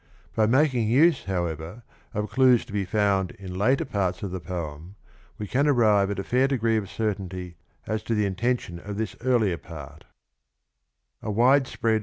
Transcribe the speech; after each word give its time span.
By 0.33 0.47
making 0.47 0.87
use, 0.87 1.25
however, 1.25 1.83
of 2.15 2.31
clues 2.31 2.65
to 2.65 2.73
be 2.73 2.85
found 2.85 3.33
in 3.33 3.53
later 3.55 3.85
parts 3.85 4.23
of 4.23 4.31
the 4.31 4.39
poem 4.39 4.95
we 5.37 5.45
can 5.45 5.67
arrive 5.67 6.09
at 6.09 6.17
a 6.17 6.23
fair 6.23 6.47
degree 6.47 6.77
of 6.77 6.89
certainty 6.89 7.55
as 7.85 8.01
to 8.05 8.15
the 8.15 8.25
intention 8.25 8.79
of 8.79 8.97
this 8.97 9.15
earlier 9.23 9.57
part. 9.59 10.05